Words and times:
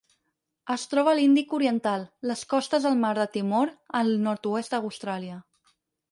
Es 0.75 0.83
troba 0.91 1.11
a 1.11 1.17
l'Índic 1.17 1.51
oriental: 1.57 2.05
les 2.31 2.41
costes 2.53 2.87
del 2.87 2.97
mar 3.03 3.11
de 3.19 3.25
Timor 3.35 3.73
al 3.99 4.09
nord-oest 4.29 4.75
d'Austràlia. 4.77 5.37